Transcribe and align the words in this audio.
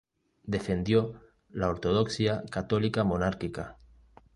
Defendió 0.53 1.21
la 1.51 1.69
ortodoxia 1.69 2.43
católica 2.49 3.03
monárquica. 3.03 3.77